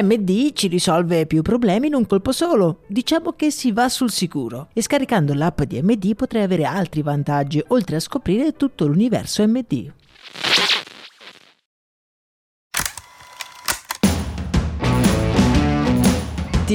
[0.00, 2.78] MD ci risolve più problemi in un colpo solo.
[2.86, 4.68] Diciamo che si va sul sicuro.
[4.72, 9.92] E scaricando l'app di MD potrai avere altri vantaggi, oltre a scoprire tutto l'universo MD.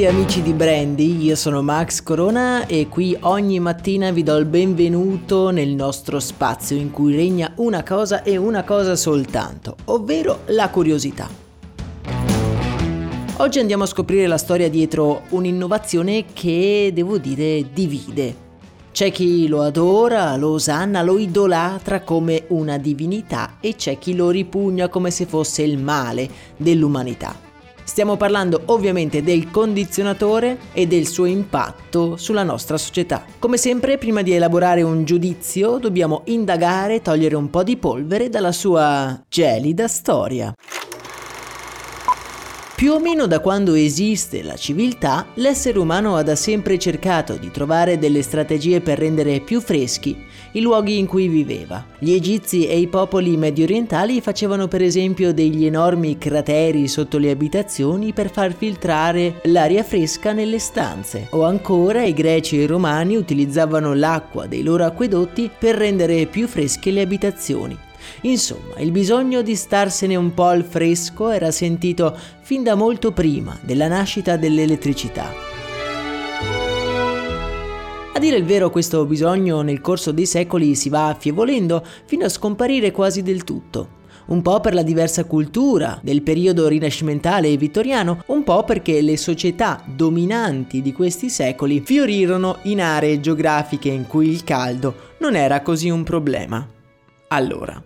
[0.05, 5.49] amici di Brandy, io sono Max Corona e qui ogni mattina vi do il benvenuto
[5.49, 11.46] nel nostro spazio in cui regna una cosa e una cosa soltanto, ovvero la curiosità.
[13.39, 18.45] Oggi andiamo a scoprire la storia dietro un'innovazione che, devo dire, divide.
[18.91, 24.31] C'è chi lo adora, lo osanna, lo idolatra come una divinità e c'è chi lo
[24.31, 27.35] ripugna come se fosse il male dell'umanità.
[27.83, 33.23] Stiamo parlando ovviamente del condizionatore e del suo impatto sulla nostra società.
[33.37, 38.51] Come sempre, prima di elaborare un giudizio, dobbiamo indagare togliere un po' di polvere dalla
[38.51, 40.51] sua gelida storia.
[42.77, 47.49] Più o meno da quando esiste la civiltà, l'essere umano ha da sempre cercato di
[47.49, 50.15] trovare delle strategie per rendere più freschi
[50.51, 51.83] i luoghi in cui viveva.
[51.97, 57.31] Gli egizi e i popoli medio orientali facevano per esempio degli enormi crateri sotto le
[57.31, 61.29] abitazioni per far filtrare l'aria fresca nelle stanze.
[61.31, 66.47] O ancora i greci e i romani utilizzavano l'acqua dei loro acquedotti per rendere più
[66.47, 67.85] fresche le abitazioni.
[68.21, 73.57] Insomma, il bisogno di starsene un po' al fresco era sentito fin da molto prima
[73.61, 75.47] della nascita dell'elettricità.
[78.17, 82.29] A dire il vero questo bisogno nel corso dei secoli si va affievolendo fino a
[82.29, 83.95] scomparire quasi del tutto.
[84.27, 89.17] Un po' per la diversa cultura del periodo rinascimentale e vittoriano, un po' perché le
[89.17, 95.61] società dominanti di questi secoli fiorirono in aree geografiche in cui il caldo non era
[95.61, 96.67] così un problema.
[97.27, 97.81] Allora,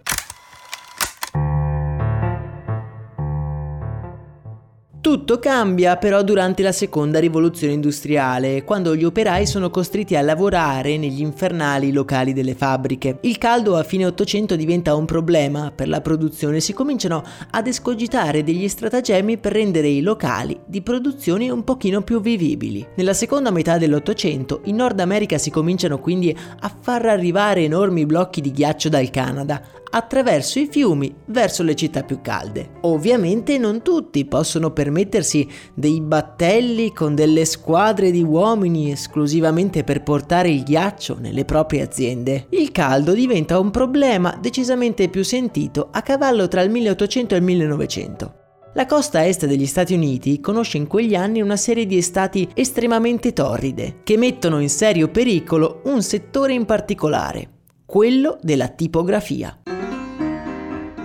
[5.02, 10.96] Tutto cambia però durante la seconda rivoluzione industriale, quando gli operai sono costretti a lavorare
[11.00, 13.18] negli infernali locali delle fabbriche.
[13.22, 17.66] Il caldo a fine 800 diventa un problema per la produzione e si cominciano ad
[17.66, 22.86] escogitare degli stratagemmi per rendere i locali di produzione un pochino più vivibili.
[22.94, 28.40] Nella seconda metà dell'Ottocento in Nord America si cominciano quindi a far arrivare enormi blocchi
[28.40, 32.72] di ghiaccio dal Canada, attraverso i fiumi verso le città più calde.
[32.82, 40.50] Ovviamente non tutti possono permettersi dei battelli con delle squadre di uomini esclusivamente per portare
[40.50, 42.48] il ghiaccio nelle proprie aziende.
[42.50, 47.44] Il caldo diventa un problema decisamente più sentito a cavallo tra il 1800 e il
[47.44, 48.36] 1900.
[48.74, 53.34] La costa est degli Stati Uniti conosce in quegli anni una serie di estati estremamente
[53.34, 57.50] torride, che mettono in serio pericolo un settore in particolare,
[57.86, 59.61] quello della tipografia.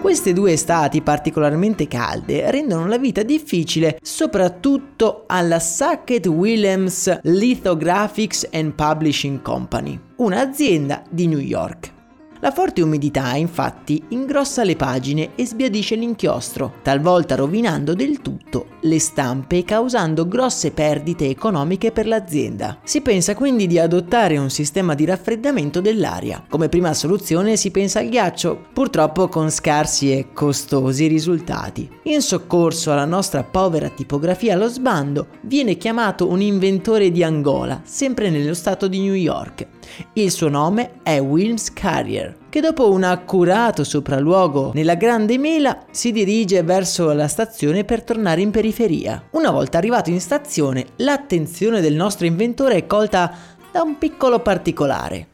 [0.01, 8.75] Queste due estati particolarmente calde rendono la vita difficile soprattutto alla Sackett Williams Lithographics and
[8.75, 11.95] Publishing Company, un'azienda di New York.
[12.41, 18.99] La forte umidità infatti ingrossa le pagine e sbiadisce l'inchiostro, talvolta rovinando del tutto le
[18.99, 22.79] stampe e causando grosse perdite economiche per l'azienda.
[22.85, 26.45] Si pensa quindi di adottare un sistema di raffreddamento dell'aria.
[26.49, 31.89] Come prima soluzione si pensa al ghiaccio, purtroppo con scarsi e costosi risultati.
[32.05, 38.31] In soccorso alla nostra povera tipografia allo sbando viene chiamato un inventore di Angola, sempre
[38.31, 39.67] nello stato di New York.
[40.15, 46.13] Il suo nome è Wilms Carrier, che dopo un accurato sopralluogo nella Grande Mela si
[46.13, 49.29] dirige verso la stazione per tornare in periferia.
[49.33, 53.33] Una volta arrivato in stazione, l'attenzione del nostro inventore è colta
[53.71, 55.29] da un piccolo particolare.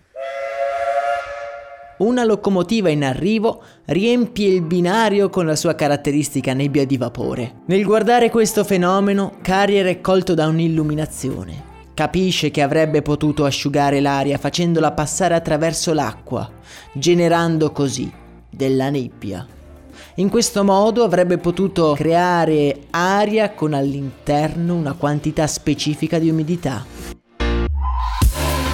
[1.99, 7.61] Una locomotiva in arrivo riempie il binario con la sua caratteristica nebbia di vapore.
[7.67, 11.71] Nel guardare questo fenomeno, Carrier è colto da un'illuminazione.
[11.95, 16.51] Capisce che avrebbe potuto asciugare l'aria facendola passare attraverso l'acqua,
[16.93, 18.11] generando così
[18.49, 19.47] della nebbia.
[20.17, 26.85] In questo modo avrebbe potuto creare aria con all'interno una quantità specifica di umidità.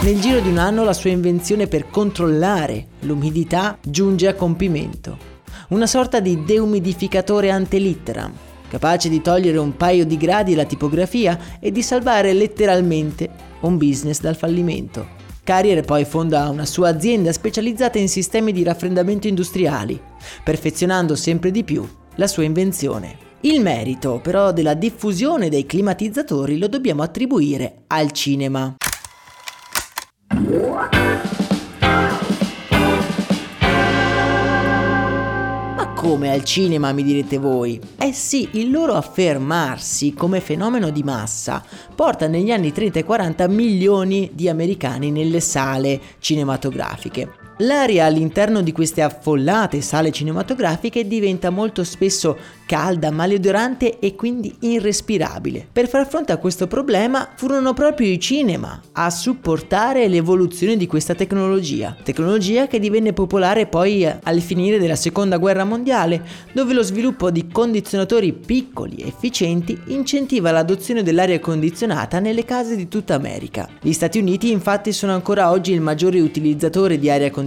[0.02, 5.36] Nel giro di un anno la sua invenzione per controllare l'umidità giunge a compimento.
[5.68, 8.32] una sorta di deumidificatore ante litteram,
[8.68, 13.28] capace di togliere un paio di gradi alla tipografia e di salvare letteralmente
[13.60, 15.16] un business dal fallimento.
[15.42, 19.98] Carrier poi fonda una sua azienda specializzata in sistemi di raffreddamento industriali,
[20.44, 23.16] perfezionando sempre di più la sua invenzione.
[23.40, 28.74] Il merito però della diffusione dei climatizzatori lo dobbiamo attribuire al cinema.
[35.98, 37.80] Come al cinema mi direte voi?
[37.98, 41.60] Eh sì, il loro affermarsi come fenomeno di massa
[41.92, 47.47] porta negli anni 30 e 40 milioni di americani nelle sale cinematografiche.
[47.60, 55.66] L'aria all'interno di queste affollate sale cinematografiche diventa molto spesso calda, maleodorante e quindi irrespirabile.
[55.72, 61.16] Per far fronte a questo problema furono proprio i cinema a supportare l'evoluzione di questa
[61.16, 66.22] tecnologia, tecnologia che divenne popolare poi al finire della seconda guerra mondiale,
[66.52, 72.86] dove lo sviluppo di condizionatori piccoli e efficienti incentiva l'adozione dell'aria condizionata nelle case di
[72.86, 73.68] tutta America.
[73.80, 77.46] Gli Stati Uniti infatti sono ancora oggi il maggiore utilizzatore di aria condizionata.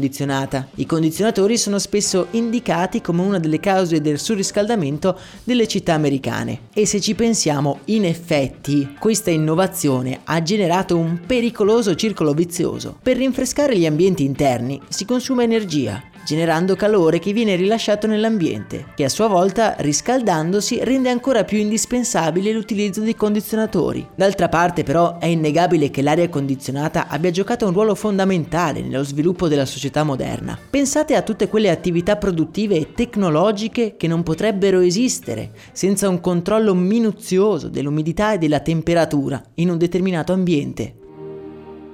[0.75, 6.69] I condizionatori sono spesso indicati come una delle cause del surriscaldamento delle città americane.
[6.73, 12.97] E se ci pensiamo, in effetti, questa innovazione ha generato un pericoloso circolo vizioso.
[13.01, 19.03] Per rinfrescare gli ambienti interni si consuma energia, generando calore che viene rilasciato nell'ambiente, che
[19.03, 24.07] a sua volta, riscaldandosi, rende ancora più indispensabile l'utilizzo di condizionatori.
[24.15, 29.47] D'altra parte però è innegabile che l'aria condizionata abbia giocato un ruolo fondamentale nello sviluppo
[29.47, 30.57] della società moderna.
[30.69, 36.73] Pensate a tutte quelle attività produttive e tecnologiche che non potrebbero esistere senza un controllo
[36.73, 41.00] minuzioso dell'umidità e della temperatura in un determinato ambiente.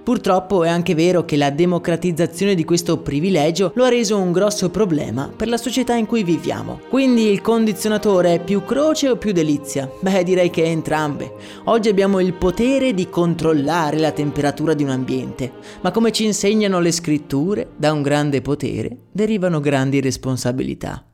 [0.08, 4.70] Purtroppo è anche vero che la democratizzazione di questo privilegio lo ha reso un grosso
[4.70, 6.80] problema per la società in cui viviamo.
[6.88, 9.92] Quindi il condizionatore è più croce o più delizia?
[10.00, 11.34] Beh, direi che entrambe.
[11.66, 15.52] Oggi abbiamo il potere di controllare la temperatura di un ambiente,
[15.82, 21.07] ma come ci insegnano le scritture, da un grande potere derivano grandi responsabilità.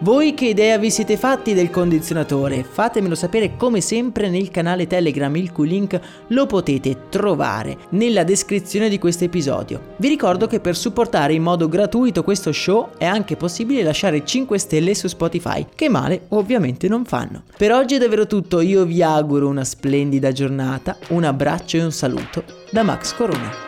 [0.00, 2.62] Voi che idea vi siete fatti del condizionatore?
[2.62, 5.98] Fatemelo sapere come sempre nel canale Telegram, il cui link
[6.28, 9.94] lo potete trovare nella descrizione di questo episodio.
[9.96, 14.56] Vi ricordo che per supportare in modo gratuito questo show è anche possibile lasciare 5
[14.56, 17.42] stelle su Spotify, che male ovviamente non fanno.
[17.56, 21.90] Per oggi è davvero tutto, io vi auguro una splendida giornata, un abbraccio e un
[21.90, 23.67] saluto da Max Corona.